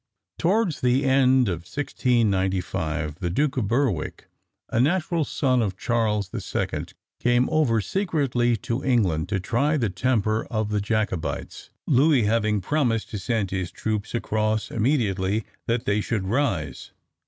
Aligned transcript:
Towards 0.39 0.81
the 0.81 1.03
end 1.05 1.47
of 1.47 1.59
1695, 1.59 3.19
the 3.19 3.29
Duke 3.29 3.55
of 3.57 3.67
Berwick, 3.67 4.25
a 4.69 4.79
natural 4.79 5.23
son 5.23 5.61
of 5.61 5.77
Charles 5.77 6.29
the 6.29 6.41
Second, 6.41 6.95
came 7.19 7.47
over 7.51 7.79
secretly 7.81 8.57
to 8.65 8.83
England 8.83 9.29
to 9.29 9.39
try 9.39 9.77
the 9.77 9.91
temper 9.91 10.47
of 10.49 10.69
the 10.69 10.81
Jacobites, 10.81 11.69
Louis 11.85 12.23
having 12.23 12.61
promised 12.61 13.11
to 13.11 13.19
send 13.19 13.51
his 13.51 13.69
troops 13.71 14.15
across 14.15 14.71
immediately 14.71 15.45
that 15.67 15.85
they 15.85 16.01
should 16.01 16.25
rise. 16.25 16.93